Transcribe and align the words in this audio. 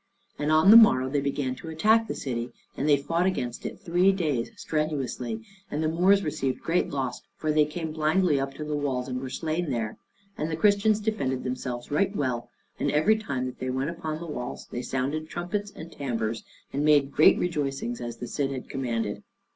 And 0.39 0.51
on 0.51 0.71
the 0.71 0.77
morrow 0.77 1.09
they 1.09 1.21
began 1.21 1.53
to 1.57 1.69
attack 1.69 2.07
the 2.07 2.15
city, 2.15 2.49
and 2.75 2.89
they 2.89 2.97
fought 2.97 3.27
against 3.27 3.67
it 3.67 3.79
three 3.79 4.11
days 4.11 4.49
strenuously; 4.55 5.43
and 5.69 5.83
the 5.83 5.87
Moors 5.87 6.23
received 6.23 6.63
great 6.63 6.89
loss, 6.89 7.21
for 7.37 7.51
they 7.51 7.65
came 7.65 7.91
blindly 7.91 8.39
up 8.39 8.51
to 8.55 8.63
the 8.63 8.75
walls 8.75 9.07
and 9.07 9.21
were 9.21 9.29
slain 9.29 9.69
there. 9.69 9.97
And 10.39 10.49
the 10.49 10.55
Christians 10.55 10.99
defended 11.01 11.43
themselves 11.43 11.91
right 11.91 12.15
well; 12.15 12.49
and 12.79 12.89
every 12.89 13.15
time 13.19 13.45
that 13.45 13.59
they 13.59 13.69
went 13.69 13.91
upon 13.91 14.17
the 14.17 14.25
walls, 14.25 14.67
they 14.71 14.81
sounded 14.81 15.29
trumpets 15.29 15.69
and 15.75 15.91
tambours, 15.91 16.43
and 16.73 16.83
made 16.83 17.11
great 17.11 17.37
rejoicings, 17.37 18.01
as 18.01 18.17
the 18.17 18.25
Cid 18.27 18.49
had 18.49 18.69
commanded. 18.69 19.21